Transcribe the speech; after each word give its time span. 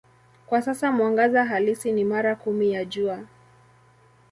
Kwa 0.45 0.61
sasa 0.61 0.91
mwangaza 0.91 1.45
halisi 1.45 1.91
ni 1.91 2.03
mara 2.03 2.35
kumi 2.35 2.71
ya 2.73 2.85
Jua. 2.85 3.25